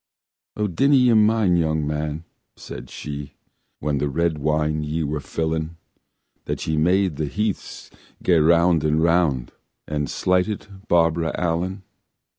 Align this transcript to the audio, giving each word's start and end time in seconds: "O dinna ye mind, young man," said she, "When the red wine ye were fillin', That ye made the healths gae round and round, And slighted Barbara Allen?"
"O 0.57 0.65
dinna 0.65 0.95
ye 0.95 1.13
mind, 1.13 1.59
young 1.59 1.85
man," 1.85 2.23
said 2.55 2.89
she, 2.89 3.35
"When 3.79 3.99
the 3.99 4.09
red 4.09 4.39
wine 4.39 4.81
ye 4.83 5.03
were 5.03 5.19
fillin', 5.19 5.77
That 6.45 6.65
ye 6.65 6.75
made 6.75 7.17
the 7.17 7.27
healths 7.27 7.91
gae 8.23 8.37
round 8.39 8.83
and 8.83 9.03
round, 9.03 9.51
And 9.87 10.09
slighted 10.09 10.65
Barbara 10.87 11.35
Allen?" 11.39 11.83